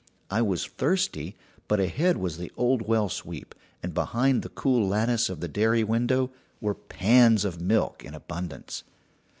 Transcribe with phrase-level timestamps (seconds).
[0.31, 3.53] I was thirsty, but ahead was the old well sweep,
[3.83, 8.83] and behind the cool lattice of the dairy window were pans of milk in abundance.